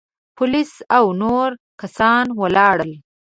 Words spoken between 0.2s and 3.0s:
پوليس او نور کسان ولاړل.